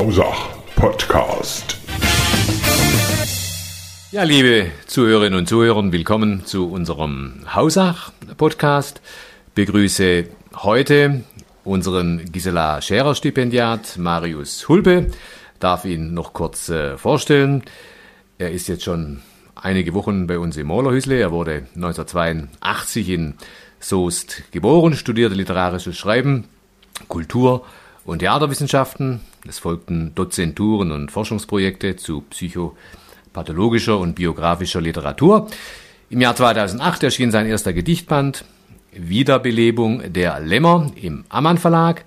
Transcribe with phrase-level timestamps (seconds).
[0.00, 1.76] Hausach Podcast.
[4.10, 9.02] Ja, liebe Zuhörerinnen und Zuhörer, willkommen zu unserem Hausach Podcast.
[9.54, 10.24] Begrüße
[10.56, 11.22] heute
[11.64, 15.08] unseren Gisela Scherer Stipendiat Marius Hulpe.
[15.58, 17.62] Darf ihn noch kurz äh, vorstellen.
[18.38, 19.20] Er ist jetzt schon
[19.54, 21.20] einige Wochen bei uns im Molerhüsle.
[21.20, 23.34] Er wurde 1982 in
[23.80, 26.48] Soest geboren, studierte literarisches Schreiben,
[27.08, 27.66] Kultur
[28.06, 29.20] und Theaterwissenschaften.
[29.48, 35.48] Es folgten Dozenturen und Forschungsprojekte zu psychopathologischer und biografischer Literatur.
[36.10, 38.44] Im Jahr 2008 erschien sein erster Gedichtband
[38.92, 42.04] Wiederbelebung der Lämmer im Ammann Verlag.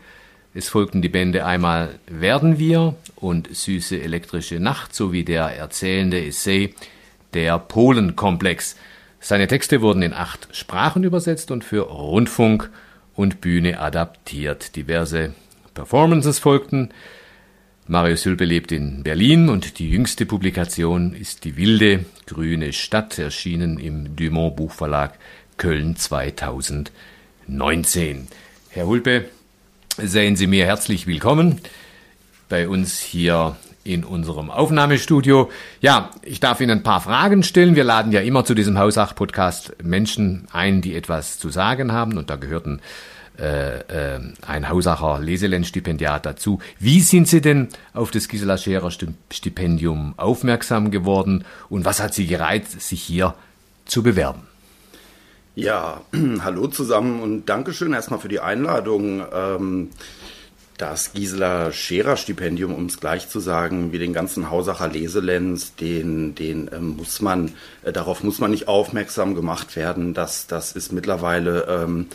[0.54, 6.76] Es folgten die Bände einmal Werden wir und Süße elektrische Nacht sowie der erzählende Essay
[7.34, 8.76] Der Polenkomplex.
[9.20, 12.70] Seine Texte wurden in acht Sprachen übersetzt und für Rundfunk
[13.16, 14.76] und Bühne adaptiert.
[14.76, 15.34] Diverse
[15.74, 16.90] Performances folgten.
[17.86, 23.78] Marius Hülpe lebt in Berlin und die jüngste Publikation ist Die wilde grüne Stadt, erschienen
[23.78, 25.20] im Dumont Buchverlag
[25.58, 28.30] Köln 2019.
[28.70, 29.26] Herr Hulpe,
[29.98, 31.60] seien Sie mir herzlich willkommen
[32.48, 35.52] bei uns hier in unserem Aufnahmestudio.
[35.82, 37.76] Ja, ich darf Ihnen ein paar Fragen stellen.
[37.76, 42.30] Wir laden ja immer zu diesem Hausach-Podcast Menschen ein, die etwas zu sagen haben und
[42.30, 42.80] da gehörten
[43.40, 46.60] äh, äh, ein Hausacher Leselend-Stipendiat dazu.
[46.80, 52.28] Wie sind Sie denn auf das Gisela Scherer Stipendium aufmerksam geworden und was hat Sie
[52.28, 53.34] gereizt, sich hier
[53.86, 54.44] zu bewerben?
[55.56, 56.02] Ja,
[56.42, 59.24] hallo zusammen und Dankeschön erstmal für die Einladung.
[59.34, 59.90] Ähm,
[60.78, 66.36] das Gisela Scherer Stipendium, um es gleich zu sagen, wie den ganzen Hausacher Leselenz, den,
[66.36, 67.52] den ähm, muss man,
[67.84, 70.14] äh, darauf muss man nicht aufmerksam gemacht werden.
[70.14, 72.08] Das, das ist mittlerweile ähm,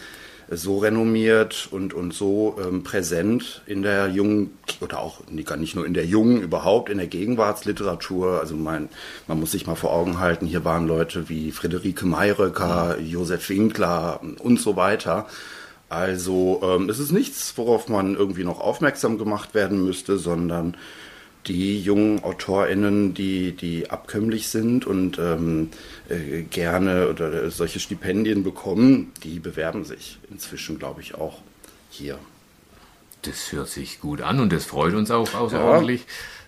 [0.51, 5.95] so renommiert und, und so ähm, präsent in der jungen, oder auch nicht nur in
[5.95, 8.41] der jungen, überhaupt in der Gegenwartsliteratur.
[8.41, 8.89] Also mein,
[9.27, 14.21] man muss sich mal vor Augen halten, hier waren Leute wie Friederike Mayröcker, Josef Winkler
[14.39, 15.27] und so weiter.
[15.91, 20.77] Also ähm, es ist nichts, worauf man irgendwie noch aufmerksam gemacht werden müsste, sondern
[21.49, 25.71] die jungen AutorInnen, die, die abkömmlich sind und ähm,
[26.09, 31.41] äh, gerne oder solche Stipendien bekommen, die bewerben sich inzwischen, glaube ich, auch
[31.91, 32.19] hier.
[33.23, 36.07] Das hört sich gut an und das freut uns auch außerordentlich, ja.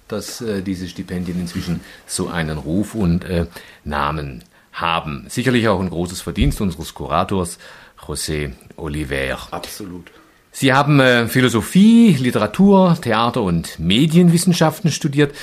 [0.09, 3.47] dass äh, diese Stipendien inzwischen so einen Ruf und äh,
[3.85, 5.27] Namen haben.
[5.29, 7.59] Sicherlich auch ein großes Verdienst unseres Kurators
[7.99, 9.49] José Oliver.
[9.51, 10.11] Absolut.
[10.53, 15.35] Sie haben äh, Philosophie, Literatur, Theater und Medienwissenschaften studiert.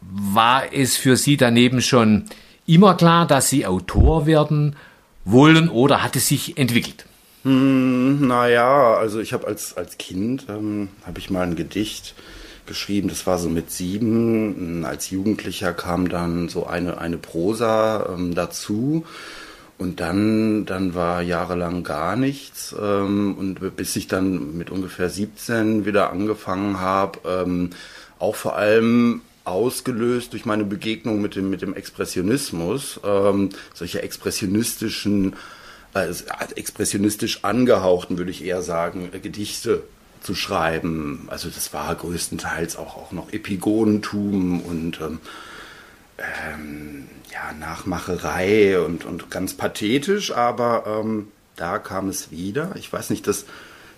[0.00, 2.24] War es für Sie daneben schon
[2.66, 4.76] immer klar, dass Sie Autor werden
[5.24, 7.06] wollen oder hat es sich entwickelt?
[7.44, 12.14] Hm, naja, also ich habe als, als Kind, ähm, habe ich mal ein Gedicht
[12.66, 14.84] geschrieben, das war so mit sieben.
[14.84, 19.04] Als Jugendlicher kam dann so eine, eine Prosa ähm, dazu.
[19.82, 22.72] Und dann, dann war jahrelang gar nichts.
[22.80, 27.70] Ähm, und bis ich dann mit ungefähr 17 wieder angefangen habe, ähm,
[28.20, 35.34] auch vor allem ausgelöst durch meine Begegnung mit dem, mit dem Expressionismus, ähm, solche expressionistischen,
[35.94, 36.06] äh,
[36.54, 39.82] expressionistisch angehauchten, würde ich eher sagen, äh, Gedichte
[40.20, 41.24] zu schreiben.
[41.26, 45.18] Also das war größtenteils auch, auch noch Epigonentum und ähm,
[46.18, 52.72] ähm, ja, Nachmacherei und, und ganz pathetisch, aber ähm, da kam es wieder.
[52.76, 53.46] Ich weiß nicht, das,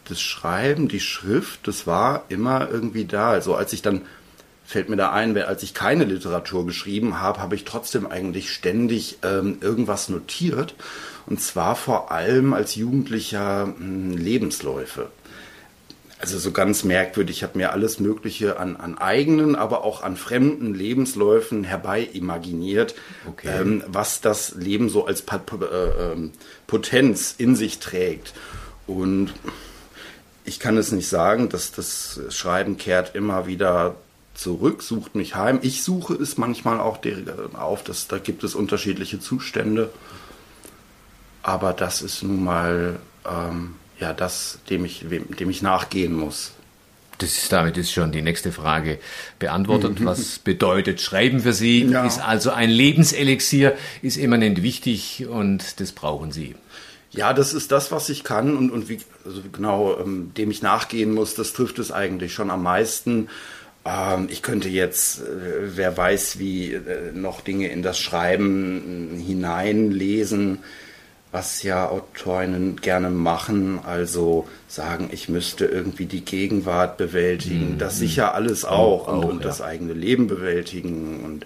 [0.08, 3.30] das Schreiben, die Schrift, das war immer irgendwie da.
[3.30, 4.02] Also als ich dann,
[4.64, 9.18] fällt mir da ein, als ich keine Literatur geschrieben habe, habe ich trotzdem eigentlich ständig
[9.22, 10.74] ähm, irgendwas notiert.
[11.26, 15.10] Und zwar vor allem als Jugendlicher mh, hm, Lebensläufe
[16.24, 20.16] also so ganz merkwürdig, ich habe mir alles Mögliche an, an eigenen, aber auch an
[20.16, 22.94] fremden Lebensläufen herbei imaginiert,
[23.28, 23.60] okay.
[23.60, 26.32] ähm, was das Leben so als äh, ähm,
[26.66, 28.32] Potenz in sich trägt.
[28.86, 29.34] Und
[30.46, 33.96] ich kann es nicht sagen, dass das Schreiben kehrt immer wieder
[34.32, 35.58] zurück, sucht mich heim.
[35.60, 37.00] Ich suche es manchmal auch
[37.52, 39.90] auf, dass, da gibt es unterschiedliche Zustände.
[41.42, 42.98] Aber das ist nun mal
[43.30, 46.52] ähm, ja das, dem ich, dem ich nachgehen muss.
[47.18, 48.98] Das ist, damit ist schon die nächste Frage
[49.38, 50.00] beantwortet.
[50.00, 50.04] Mhm.
[50.04, 51.84] Was bedeutet Schreiben für Sie?
[51.84, 52.04] Ja.
[52.04, 56.54] Ist also ein Lebenselixier, ist eminent wichtig und das brauchen Sie.
[57.12, 60.62] Ja, das ist das, was ich kann und, und wie, also genau, ähm, dem ich
[60.62, 63.28] nachgehen muss, das trifft es eigentlich schon am meisten.
[63.84, 70.58] Ähm, ich könnte jetzt, äh, wer weiß, wie äh, noch Dinge in das Schreiben hineinlesen
[71.34, 78.36] was ja Autorinnen gerne machen, also sagen, ich müsste irgendwie die Gegenwart bewältigen, das sicher
[78.36, 79.42] alles auch, und, auch, und ja.
[79.42, 81.44] das eigene Leben bewältigen und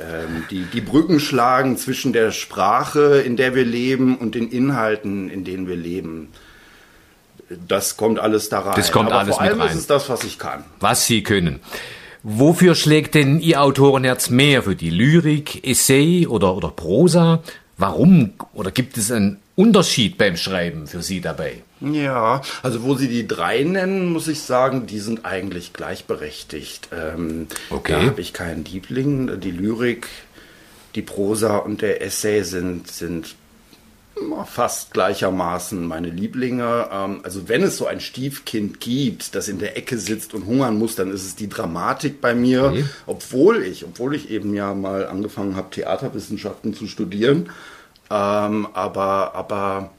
[0.00, 5.30] ähm, die, die Brücken schlagen zwischen der Sprache, in der wir leben, und den Inhalten,
[5.30, 6.30] in denen wir leben.
[7.68, 8.74] Das kommt alles da rein.
[8.74, 9.72] Das kommt Aber alles vor allem mit rein.
[9.72, 10.64] ist es das, was ich kann.
[10.80, 11.60] Was Sie können.
[12.24, 14.64] Wofür schlägt denn Ihr Autorenherz mehr?
[14.64, 17.40] Für die Lyrik, Essay oder, oder Prosa?
[17.78, 18.32] Warum?
[18.54, 21.62] Oder gibt es einen Unterschied beim Schreiben für Sie dabei?
[21.80, 26.88] Ja, also wo Sie die drei nennen, muss ich sagen, die sind eigentlich gleichberechtigt.
[26.92, 27.92] Ähm, Okay.
[27.92, 29.40] Da habe ich keinen Liebling.
[29.40, 30.08] Die Lyrik,
[30.96, 33.36] die Prosa und der Essay sind, sind
[34.46, 36.88] fast gleichermaßen meine Lieblinge.
[36.92, 40.78] Ähm, also wenn es so ein Stiefkind gibt, das in der Ecke sitzt und hungern
[40.78, 42.64] muss, dann ist es die Dramatik bei mir.
[42.64, 42.84] Okay.
[43.06, 47.50] Obwohl ich, obwohl ich eben ja mal angefangen habe, Theaterwissenschaften zu studieren.
[48.10, 49.90] Ähm, aber, aber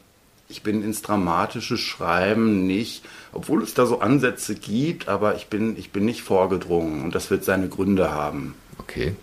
[0.49, 5.77] ich bin ins dramatische Schreiben nicht, obwohl es da so Ansätze gibt, aber ich bin,
[5.77, 8.55] ich bin nicht vorgedrungen und das wird seine Gründe haben.
[8.79, 9.13] Okay.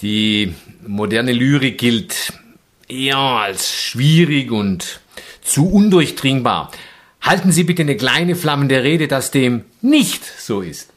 [0.00, 0.54] Die
[0.86, 2.32] moderne Lyrik gilt
[2.90, 5.00] eher als schwierig und
[5.42, 6.70] zu undurchdringbar.
[7.20, 10.90] Halten Sie bitte eine kleine flammende Rede, dass dem nicht so ist.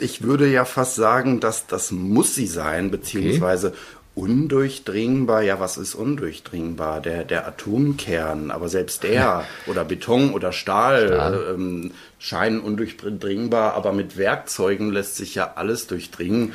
[0.00, 3.74] Ich würde ja fast sagen, dass das muss sie sein, beziehungsweise
[4.14, 5.42] undurchdringbar.
[5.42, 7.00] Ja, was ist undurchdringbar?
[7.00, 11.54] Der, der Atomkern, aber selbst der oder Beton oder Stahl, Stahl.
[11.54, 16.52] Ähm, scheinen undurchdringbar, aber mit Werkzeugen lässt sich ja alles durchdringen.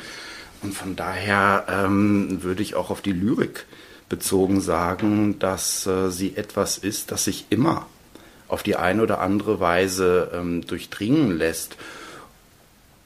[0.64, 3.66] Und von daher ähm, würde ich auch auf die Lyrik
[4.10, 7.86] bezogen sagen, dass äh, sie etwas ist, das sich immer
[8.48, 11.76] auf die eine oder andere Weise ähm, durchdringen lässt.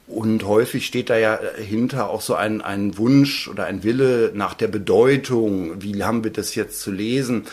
[0.07, 4.53] Und häufig steht da ja hinter auch so ein, ein Wunsch oder ein Wille nach
[4.53, 5.81] der Bedeutung.
[5.81, 7.45] Wie haben wir das jetzt zu lesen?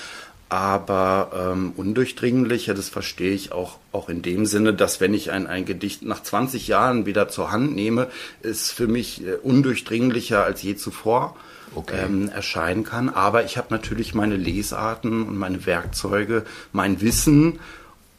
[0.49, 5.47] Aber ähm, undurchdringlicher, das verstehe ich auch, auch in dem Sinne, dass wenn ich ein,
[5.47, 8.09] ein Gedicht nach 20 Jahren wieder zur Hand nehme,
[8.43, 11.37] es für mich äh, undurchdringlicher als je zuvor
[11.75, 12.03] Okay.
[12.03, 13.11] ähm, erscheinen kann.
[13.11, 17.59] Aber ich habe natürlich meine Lesarten und meine Werkzeuge, mein Wissen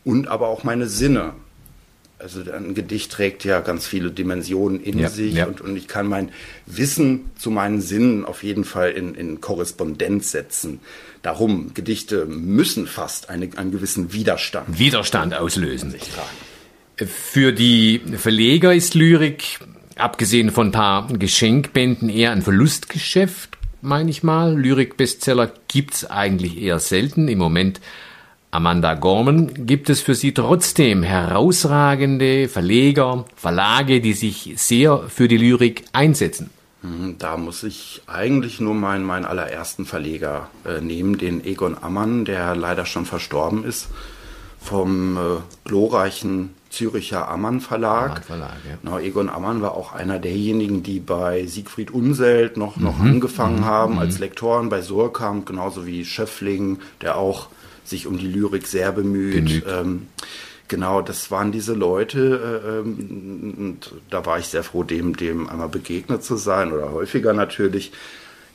[0.05, 1.33] und aber auch meine Sinne.
[2.19, 5.45] Also ein Gedicht trägt ja ganz viele Dimensionen in Ja, sich ja.
[5.45, 6.31] Und, und ich kann mein
[6.66, 10.81] Wissen zu meinen Sinnen auf jeden Fall in, in Korrespondenz setzen.
[11.21, 15.95] Darum, Gedichte müssen fast eine, einen gewissen Widerstand Widerstand auslösen.
[16.98, 19.60] Für die Verleger ist Lyrik,
[19.95, 24.60] abgesehen von ein paar Geschenkbänden, eher ein Verlustgeschäft, meine ich mal.
[24.60, 27.30] Lyrik-Bestseller gibt's eigentlich eher selten.
[27.30, 27.80] Im Moment
[28.51, 29.66] Amanda Gorman.
[29.66, 36.50] Gibt es für Sie trotzdem herausragende Verleger, Verlage, die sich sehr für die Lyrik einsetzen?
[36.81, 42.25] Hm, Da muss ich eigentlich nur meinen, meinen allerersten Verleger äh, nehmen, den Egon Ammann,
[42.25, 43.90] der leider schon verstorben ist,
[44.60, 45.19] vom äh,
[45.66, 48.10] glorreichen Züricher Ammann Verlag.
[48.12, 48.78] Ammann Verlag, ja.
[48.81, 54.00] Genau, Egon Ammann war auch einer derjenigen, die bei Siegfried Unselt noch, noch angefangen haben
[54.00, 57.48] als Lektoren bei Surkamp, genauso wie Schöffling, der auch
[57.89, 59.63] sich um die Lyrik sehr bemüht.
[59.68, 60.07] Ähm,
[60.68, 65.50] genau, das waren diese Leute äh, ähm, und da war ich sehr froh, dem, dem
[65.50, 67.91] einmal begegnet zu sein oder häufiger natürlich.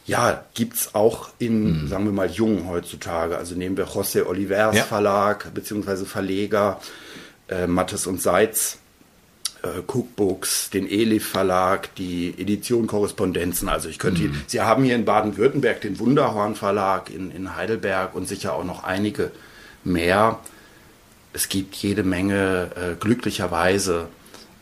[0.06, 3.38] Ja, gibt's auch in, sagen wir mal, Jungen heutzutage.
[3.38, 4.82] Also nehmen wir José Olivers Ja.
[4.82, 6.79] Verlag beziehungsweise Verleger,
[7.48, 8.79] äh, Mattes und Seitz,
[9.64, 13.68] äh, Cookbooks, den Elif Verlag, die Edition Korrespondenzen.
[13.68, 18.28] Also ich könnte, Sie haben hier in Baden-Württemberg den Wunderhorn Verlag in, in Heidelberg und
[18.28, 19.30] sicher auch noch einige
[19.82, 20.38] mehr.
[21.32, 24.08] Es gibt jede Menge äh, glücklicherweise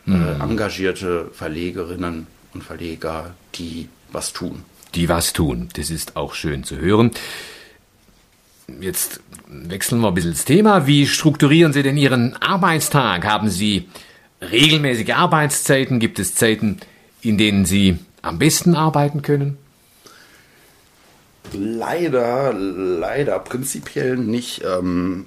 [0.07, 4.63] äh, engagierte Verlegerinnen und Verleger, die was tun.
[4.95, 5.69] die was tun.
[5.75, 7.11] Das ist auch schön zu hören.
[8.79, 10.87] Jetzt wechseln wir ein bisschen das Thema.
[10.87, 13.25] Wie strukturieren Sie denn Ihren Arbeitstag?
[13.25, 13.89] Haben Sie
[14.51, 15.99] regelmäßige Arbeitszeiten?
[15.99, 16.77] Gibt es Zeiten,
[17.21, 19.57] in denen Sie am besten arbeiten können?
[21.51, 24.63] Leider, leider prinzipiell nicht.
[24.63, 25.25] Ähm,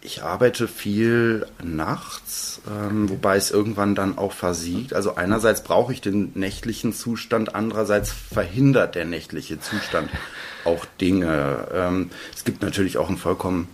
[0.00, 4.92] ich arbeite viel nachts, ähm, wobei es irgendwann dann auch versiegt.
[4.92, 10.10] Also einerseits brauche ich den nächtlichen Zustand, andererseits verhindert der nächtliche Zustand
[10.64, 11.68] auch Dinge.
[11.72, 13.68] Ähm, es gibt natürlich auch ein vollkommen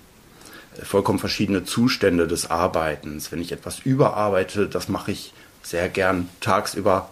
[0.83, 3.33] vollkommen verschiedene Zustände des Arbeitens.
[3.33, 5.33] Wenn ich etwas überarbeite, das mache ich
[5.63, 7.11] sehr gern tagsüber,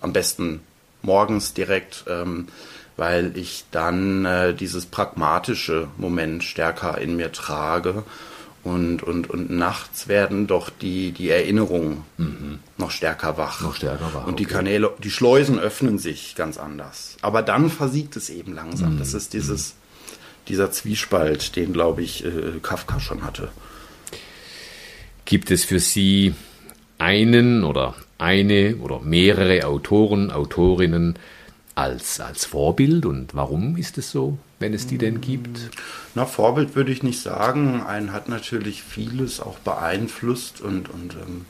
[0.00, 0.60] am besten
[1.02, 2.48] morgens direkt, ähm,
[2.96, 8.02] weil ich dann äh, dieses pragmatische Moment stärker in mir trage.
[8.64, 12.04] Und, und, und nachts werden doch die, die Erinnerungen
[12.76, 13.62] noch stärker wach.
[13.62, 14.54] Noch stärker wach, Und die okay.
[14.56, 17.16] Kanäle, die Schleusen öffnen sich ganz anders.
[17.22, 18.98] Aber dann versiegt es eben langsam.
[18.98, 19.74] Das ist dieses
[20.48, 23.48] dieser Zwiespalt, den, glaube ich, äh, Kafka schon hatte.
[25.24, 26.34] Gibt es für Sie
[26.98, 31.18] einen oder eine oder mehrere Autoren, Autorinnen
[31.74, 35.70] als, als Vorbild und warum ist es so, wenn es die denn gibt?
[36.16, 37.82] Na, Vorbild würde ich nicht sagen.
[37.82, 41.46] Einen hat natürlich vieles auch beeinflusst und, und ähm,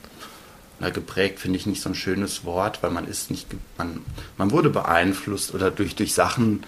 [0.79, 4.01] na, geprägt finde ich nicht so ein schönes Wort, weil man ist nicht, man,
[4.37, 6.63] man wurde beeinflusst oder durch, durch Sachen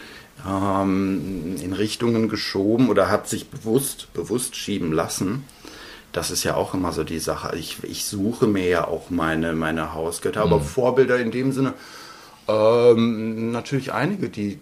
[0.48, 5.46] ähm, in Richtungen geschoben oder hat sich bewusst, bewusst schieben lassen.
[6.12, 7.56] Das ist ja auch immer so die Sache.
[7.58, 10.64] Ich, ich suche mir ja auch meine, meine Hausgötter, aber mhm.
[10.64, 11.74] Vorbilder in dem Sinne,
[12.48, 14.60] ähm, natürlich einige, die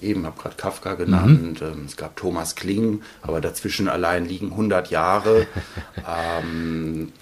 [0.00, 1.66] eben habe gerade Kafka genannt, mhm.
[1.66, 5.46] ähm, es gab Thomas Kling, aber dazwischen allein liegen 100 Jahre.
[5.96, 7.12] ähm,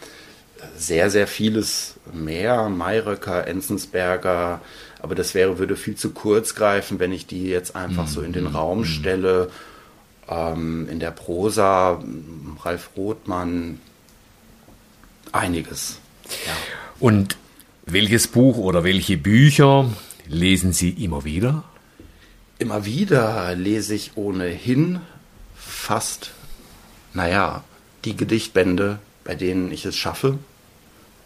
[0.87, 4.61] sehr, sehr vieles mehr, Mayröcker, Enzensberger,
[5.01, 8.11] aber das wäre, würde viel zu kurz greifen, wenn ich die jetzt einfach mhm.
[8.11, 8.57] so in den mhm.
[8.57, 8.85] Raum mhm.
[8.85, 9.51] stelle.
[10.29, 12.01] Ähm, in der Prosa,
[12.63, 13.81] Ralf Rothmann,
[15.33, 15.99] einiges.
[16.47, 16.53] Ja.
[17.01, 17.37] Und
[17.85, 19.91] welches Buch oder welche Bücher
[20.29, 21.65] lesen Sie immer wieder?
[22.59, 25.01] Immer wieder lese ich ohnehin
[25.57, 26.31] fast,
[27.13, 27.65] naja,
[28.05, 30.39] die Gedichtbände, bei denen ich es schaffe,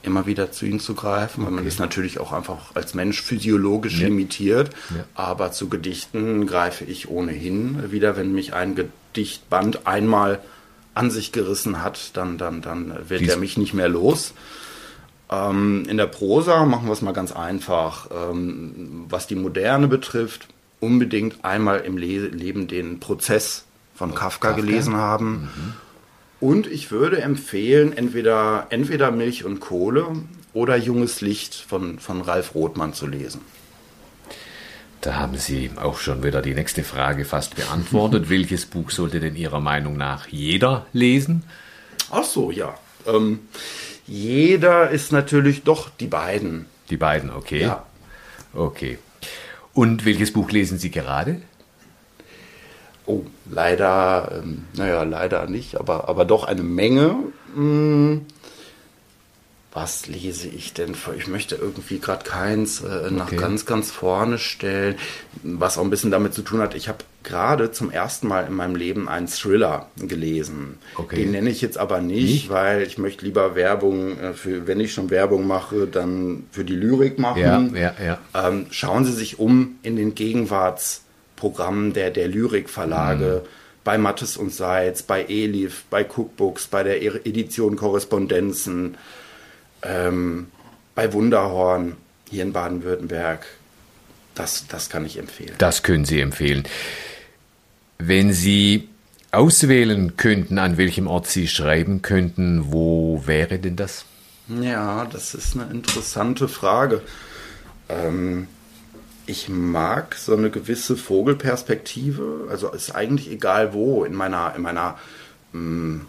[0.07, 1.57] immer wieder zu ihnen zu greifen, weil okay.
[1.57, 4.07] man ist natürlich auch einfach als Mensch physiologisch ja.
[4.07, 4.71] limitiert.
[4.91, 5.05] Ja.
[5.15, 10.41] Aber zu Gedichten greife ich ohnehin wieder, wenn mich ein Gedichtband einmal
[10.95, 14.33] an sich gerissen hat, dann, dann, dann wird Dies er mich nicht mehr los.
[15.31, 18.09] Ähm, in der Prosa machen wir es mal ganz einfach.
[18.11, 20.49] Ähm, was die Moderne betrifft,
[20.81, 24.61] unbedingt einmal im Le Leben den Prozess von Kafka, Kafka?
[24.63, 25.51] gelesen haben.
[25.55, 25.86] Mhm
[26.41, 30.07] und ich würde empfehlen, entweder, entweder Milch und Kohle
[30.53, 33.41] oder Junges Licht von, von Ralf Rothmann zu lesen.
[35.01, 38.29] Da haben Sie auch schon wieder die nächste Frage fast beantwortet.
[38.29, 41.45] Welches Buch sollte denn Ihrer Meinung nach jeder lesen?
[42.11, 42.75] Ach so, ja.
[43.07, 43.41] Ähm,
[44.07, 46.67] jeder ist natürlich doch die beiden.
[46.91, 47.63] Die beiden, okay.
[47.63, 47.85] Ja.
[48.53, 48.99] Okay.
[49.75, 51.41] Und welches Buch lesen Sie gerade?
[53.07, 57.17] Oh, leider, ähm, naja, leider nicht, aber, aber doch eine Menge.
[57.55, 58.27] Hm,
[59.77, 61.15] was lese ich denn vor?
[61.15, 63.37] Ich möchte irgendwie gerade keins äh, nach okay.
[63.37, 64.97] ganz, ganz vorne stellen,
[65.43, 66.75] was auch ein bisschen damit zu tun hat.
[66.75, 70.79] Ich habe gerade zum ersten Mal in meinem Leben einen Thriller gelesen.
[70.97, 71.17] Okay.
[71.17, 72.51] Den nenne ich jetzt aber nicht, nicht?
[72.51, 76.75] weil ich möchte lieber Werbung, äh, für, wenn ich schon Werbung mache, dann für die
[76.75, 77.75] Lyrik machen.
[77.77, 78.19] Ja, ja, ja.
[78.49, 81.03] Ähm, schauen Sie sich um in den Gegenwarts-
[81.37, 83.49] Programmen der, der Lyrikverlage, mhm.
[83.85, 88.97] bei Mattes und Seitz, bei Elif, bei Cookbooks, bei der Edition Korrespondenzen,
[89.83, 90.49] ähm,
[90.95, 91.97] bei Wunderhorn
[92.29, 93.47] hier in Baden-Württemberg.
[94.35, 95.55] Das, das kann ich empfehlen.
[95.59, 96.65] Das können Sie empfehlen.
[97.99, 98.89] Wenn Sie
[99.33, 104.05] auswählen könnten, an welchem Ort Sie schreiben könnten, wo wäre denn das?
[104.49, 107.03] Ja, das ist eine interessante Frage.
[107.89, 108.49] Ähm,
[109.27, 112.47] ich mag so eine gewisse Vogelperspektive.
[112.49, 114.05] Also ist eigentlich egal wo.
[114.05, 114.99] In meiner, in meiner
[115.53, 116.07] mh, hm,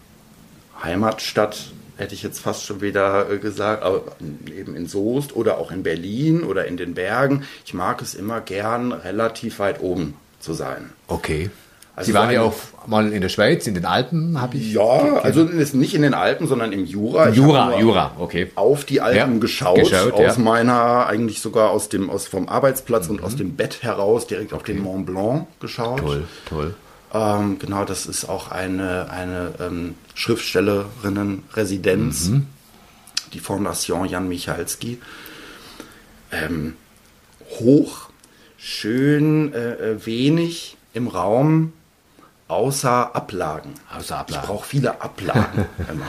[0.82, 4.16] Heimatstadt hätte ich jetzt fast schon wieder äh, gesagt, aber
[4.56, 7.44] eben in Soest oder auch in Berlin oder in den Bergen.
[7.66, 10.92] Ich mag es immer gern, relativ weit oben zu sein.
[11.08, 11.50] Okay.
[11.98, 12.54] Also Sie waren ja auch
[12.86, 14.72] mal in der Schweiz, in den Alpen, habe ich.
[14.72, 17.30] Ja, also nicht in den Alpen, sondern im Jura.
[17.30, 18.52] Jura, Jura, okay.
[18.54, 20.42] Auf die Alpen ja, geschaut, geschaut, aus ja.
[20.42, 23.16] meiner, eigentlich sogar aus dem, aus vom Arbeitsplatz mhm.
[23.16, 24.60] und aus dem Bett heraus direkt okay.
[24.60, 25.98] auf den Mont Blanc geschaut.
[25.98, 26.76] Toll, toll.
[27.12, 32.46] Ähm, genau, das ist auch eine, eine ähm, Schriftstellerinnen-Residenz, mhm.
[33.32, 35.00] die Fondation Jan Michalski.
[36.30, 36.74] Ähm,
[37.58, 38.10] hoch,
[38.56, 41.72] schön, äh, äh wenig im Raum
[42.48, 43.74] außer Ablagen.
[43.94, 44.42] Außer Ablagen.
[44.42, 45.66] Ich brauche viele Ablagen.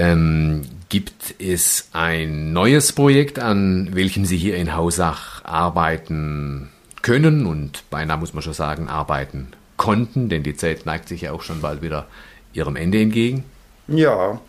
[0.00, 6.70] Ähm, gibt es ein neues Projekt, an welchem Sie hier in Hausach arbeiten
[7.02, 11.32] können und beinahe muss man schon sagen, arbeiten konnten, denn die Zeit neigt sich ja
[11.32, 12.06] auch schon bald wieder
[12.52, 13.44] ihrem Ende entgegen?
[13.88, 14.40] Ja,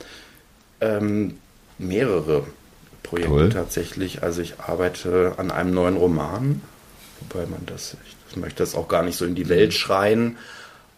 [0.82, 1.40] ähm,
[1.80, 2.46] mehrere
[3.02, 3.50] Projekte Toll.
[3.50, 4.22] tatsächlich.
[4.22, 6.62] Also ich arbeite an einem neuen Roman,
[7.22, 10.38] wobei man das, ich ich möchte das auch gar nicht so in die Welt schreien.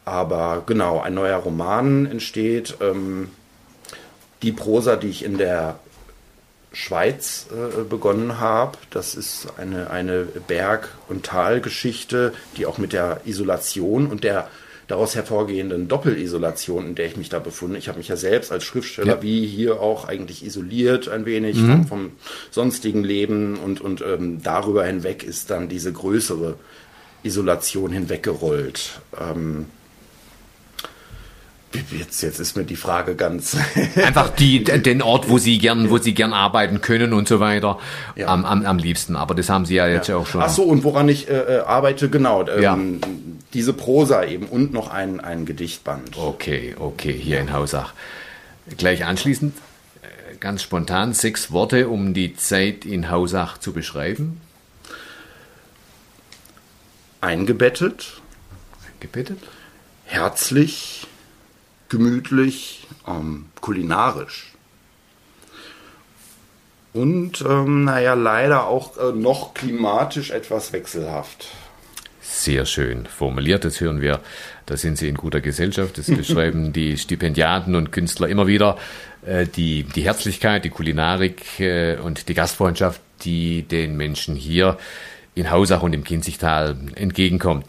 [0.05, 2.75] Aber genau, ein neuer Roman entsteht.
[2.81, 3.29] Ähm,
[4.41, 5.79] die Prosa, die ich in der
[6.73, 13.21] Schweiz äh, begonnen habe, das ist eine, eine Berg- und Talgeschichte, die auch mit der
[13.25, 14.47] Isolation und der
[14.87, 17.77] daraus hervorgehenden Doppelisolation, in der ich mich da befinde.
[17.77, 19.21] Ich habe mich ja selbst als Schriftsteller ja.
[19.21, 21.67] wie hier auch eigentlich isoliert ein wenig mhm.
[21.67, 22.11] vom, vom,
[22.51, 26.55] sonstigen Leben und, und ähm, darüber hinweg ist dann diese größere
[27.23, 29.01] Isolation hinweggerollt.
[29.19, 29.67] Ähm,
[31.97, 33.55] Jetzt, jetzt ist mir die Frage ganz.
[33.95, 37.79] Einfach die, den Ort, wo Sie gern, wo Sie gern arbeiten können und so weiter,
[38.15, 38.27] ja.
[38.27, 39.15] am, am, am liebsten.
[39.15, 40.41] Aber das haben Sie ja jetzt ja, auch schon.
[40.41, 42.45] Ach so, und woran ich äh, äh arbeite, genau.
[42.47, 42.77] Ähm, ja.
[43.53, 46.17] Diese Prosa eben und noch ein, ein Gedichtband.
[46.17, 47.93] Okay, okay, hier in Hausach.
[48.77, 49.55] Gleich anschließend,
[50.01, 54.41] äh, ganz spontan, sechs Worte, um die Zeit in Hausach zu beschreiben.
[57.21, 58.21] Eingebettet.
[58.85, 59.39] Eingebettet.
[60.05, 61.07] Herzlich
[61.87, 64.51] gemütlich, ähm, kulinarisch.
[66.93, 71.47] Und ähm, naja, leider auch äh, noch klimatisch etwas wechselhaft.
[72.21, 74.19] Sehr schön formuliert, das hören wir.
[74.65, 75.97] Da sind Sie in guter Gesellschaft.
[75.97, 78.77] Das beschreiben die Stipendiaten und Künstler immer wieder.
[79.25, 84.77] Äh, die, die Herzlichkeit, die Kulinarik äh, und die Gastfreundschaft, die den Menschen hier
[85.35, 87.65] in Hausach und im Kinzigtal entgegenkommt.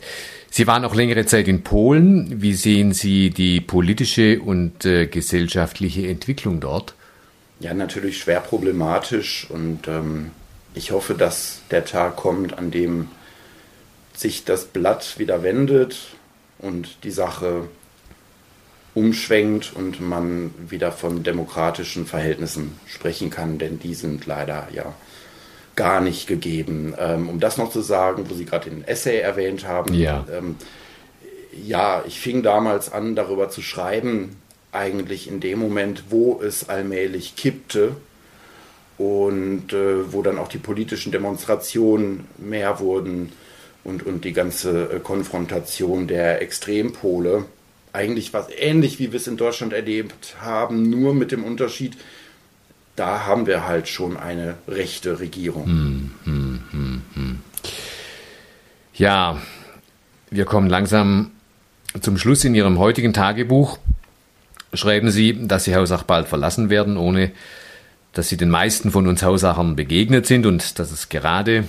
[0.51, 2.43] Sie waren auch längere Zeit in Polen.
[2.43, 6.95] Wie sehen Sie die politische und äh, gesellschaftliche Entwicklung dort?
[7.61, 10.33] Ja, natürlich schwer problematisch und ähm,
[10.75, 13.09] ich hoffe, dass der Tag kommt, an dem
[14.15, 16.09] sich das Blatt wieder wendet
[16.59, 17.69] und die Sache
[18.95, 24.95] umschwenkt und man wieder von demokratischen Verhältnissen sprechen kann, denn die sind leider ja
[25.77, 26.95] gar nicht gegeben.
[26.99, 29.95] Ähm, um das noch zu sagen, wo Sie gerade den Essay erwähnt haben.
[29.95, 30.25] Ja.
[30.33, 30.57] Ähm,
[31.53, 34.37] ja, ich fing damals an, darüber zu schreiben,
[34.73, 37.95] eigentlich in dem Moment, wo es allmählich kippte
[38.97, 43.33] und äh, wo dann auch die politischen Demonstrationen mehr wurden
[43.85, 47.45] und, und die ganze äh, Konfrontation der Extrempole.
[47.93, 51.97] Eigentlich was ähnlich, wie wir es in Deutschland erlebt haben, nur mit dem Unterschied,
[52.97, 55.67] da haben wir halt schon eine rechte Regierung.
[55.67, 57.39] Hm, hm, hm, hm,
[58.95, 59.41] ja,
[60.31, 61.31] wir kommen langsam
[62.01, 63.79] zum Schluss in Ihrem heutigen Tagebuch.
[64.75, 67.33] Schreiben Sie, dass Sie Hausach bald verlassen werden, ohne
[68.13, 71.65] dass Sie den meisten von uns Hausachern begegnet sind und dass es gerade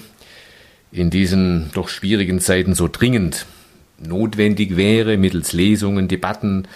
[0.91, 3.45] in diesen doch schwierigen Zeiten so dringend
[3.97, 6.67] notwendig wäre, mittels Lesungen, Debatten,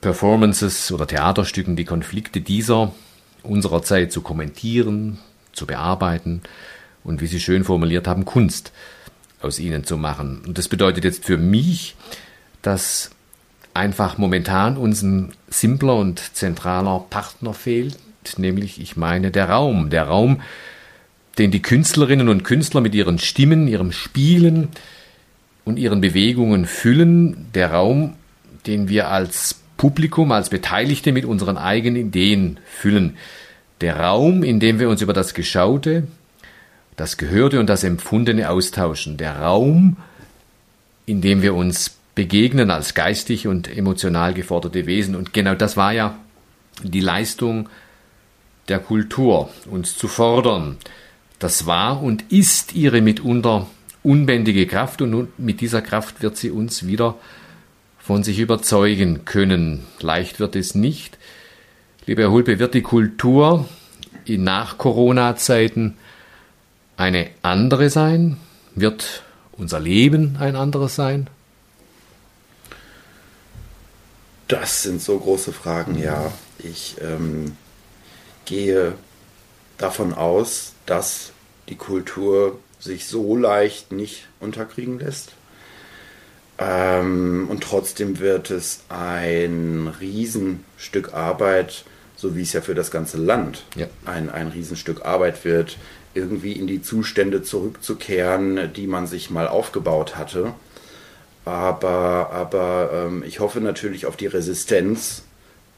[0.00, 2.92] Performances oder Theaterstücken die Konflikte dieser
[3.48, 5.18] unserer Zeit zu kommentieren,
[5.52, 6.42] zu bearbeiten
[7.04, 8.72] und wie Sie schön formuliert haben, Kunst
[9.40, 10.42] aus ihnen zu machen.
[10.46, 11.96] Und das bedeutet jetzt für mich,
[12.62, 13.10] dass
[13.74, 17.98] einfach momentan uns ein simpler und zentraler Partner fehlt,
[18.38, 20.40] nämlich ich meine der Raum, der Raum,
[21.38, 24.68] den die Künstlerinnen und Künstler mit ihren Stimmen, ihrem Spielen
[25.64, 28.14] und ihren Bewegungen füllen, der Raum,
[28.66, 33.16] den wir als Publikum, als Beteiligte mit unseren eigenen Ideen füllen.
[33.80, 36.06] Der Raum, in dem wir uns über das Geschaute,
[36.96, 39.16] das Gehörte und das Empfundene austauschen.
[39.16, 39.98] Der Raum,
[41.04, 45.14] in dem wir uns begegnen als geistig und emotional geforderte Wesen.
[45.14, 46.16] Und genau das war ja
[46.82, 47.68] die Leistung
[48.68, 50.78] der Kultur, uns zu fordern.
[51.38, 53.66] Das war und ist ihre mitunter
[54.02, 57.16] unbändige Kraft und mit dieser Kraft wird sie uns wieder
[58.06, 59.84] von sich überzeugen können.
[59.98, 61.18] Leicht wird es nicht.
[62.06, 63.68] Lieber Herr Hulpe, wird die Kultur
[64.24, 65.98] in Nach-Corona-Zeiten
[66.96, 68.36] eine andere sein?
[68.76, 71.28] Wird unser Leben ein anderes sein?
[74.46, 76.32] Das sind so große Fragen, ja.
[76.60, 77.56] Ich ähm,
[78.44, 78.94] gehe
[79.78, 81.32] davon aus, dass
[81.68, 85.32] die Kultur sich so leicht nicht unterkriegen lässt.
[86.58, 91.84] Ähm, und trotzdem wird es ein Riesenstück Arbeit,
[92.16, 93.86] so wie es ja für das ganze Land ja.
[94.06, 95.76] ein, ein Riesenstück Arbeit wird,
[96.14, 100.54] irgendwie in die Zustände zurückzukehren, die man sich mal aufgebaut hatte.
[101.44, 105.22] Aber, aber ähm, ich hoffe natürlich auf die Resistenz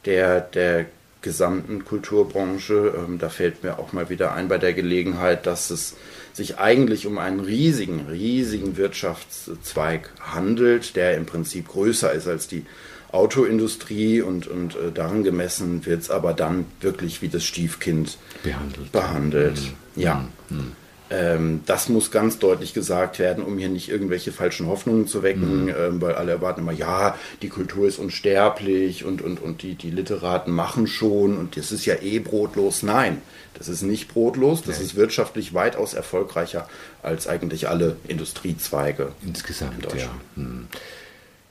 [0.04, 0.86] der, der
[1.22, 2.94] gesamten Kulturbranche.
[2.96, 5.96] Ähm, da fällt mir auch mal wieder ein bei der Gelegenheit, dass es
[6.38, 12.64] sich eigentlich um einen riesigen, riesigen Wirtschaftszweig handelt, der im Prinzip größer ist als die
[13.10, 18.92] Autoindustrie und, und äh, daran gemessen wird es aber dann wirklich wie das Stiefkind behandelt.
[18.92, 19.60] behandelt.
[19.96, 20.02] Mhm.
[20.02, 20.28] Ja.
[20.48, 20.72] Mhm.
[21.10, 25.64] Ähm, das muss ganz deutlich gesagt werden, um hier nicht irgendwelche falschen Hoffnungen zu wecken,
[25.64, 25.74] mhm.
[25.78, 29.90] ähm, weil alle erwarten immer, ja, die Kultur ist unsterblich und, und, und die, die
[29.90, 32.82] Literaten machen schon und das ist ja eh brotlos.
[32.82, 33.22] Nein,
[33.54, 34.86] das ist nicht brotlos, das Nein.
[34.86, 36.68] ist wirtschaftlich weitaus erfolgreicher
[37.02, 39.76] als eigentlich alle Industriezweige insgesamt.
[39.76, 40.20] In Deutschland.
[40.36, 40.42] Ja.
[40.42, 40.68] Hm.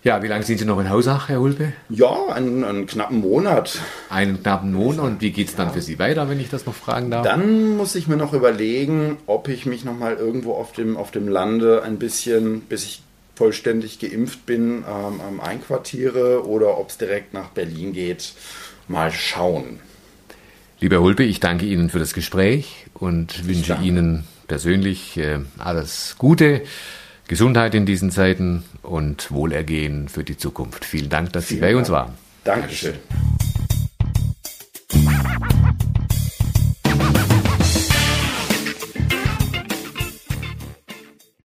[0.08, 1.74] Ja, wie lange sind Sie noch in Hausach, Herr Hulpe?
[1.90, 3.82] Ja, einen, einen knappen Monat.
[4.10, 5.04] Einen knappen Monat.
[5.06, 7.26] Und wie geht es dann für Sie weiter, wenn ich das noch fragen darf?
[7.26, 11.12] Dann muss ich mir noch überlegen, ob ich mich noch mal irgendwo auf dem, auf
[11.12, 13.02] dem Lande ein bisschen, bis ich
[13.36, 18.32] vollständig geimpft bin, ähm, einquartiere oder ob es direkt nach Berlin geht.
[18.88, 19.82] Mal schauen.
[20.80, 23.86] Lieber Hulpe, ich danke Ihnen für das Gespräch und ich wünsche danke.
[23.86, 26.62] Ihnen persönlich äh, alles Gute.
[27.28, 30.86] Gesundheit in diesen Zeiten und Wohlergehen für die Zukunft.
[30.86, 31.80] Vielen Dank, dass Vielen Sie bei Dank.
[31.80, 32.14] uns waren.
[32.44, 32.94] Dankeschön.